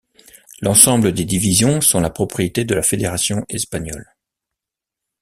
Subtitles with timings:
[0.61, 4.15] L'ensemble des divisions sont la propriété de la fédération espagnole.